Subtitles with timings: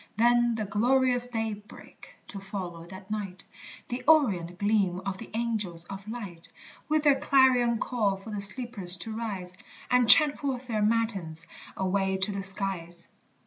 [0.17, 3.43] Then the glorious daybreak, to follow that night,
[3.89, 6.49] The orient gleam of the angels of light,
[6.89, 9.55] With their clarion call for the sleepers to rise.
[9.91, 11.45] And chant forth their matins,
[11.77, 13.09] away to the skies.